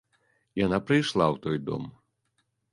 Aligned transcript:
Яна 0.65 0.79
прыйшла 0.87 1.25
ў 1.35 1.45
той 1.45 1.57
дом. 1.71 1.83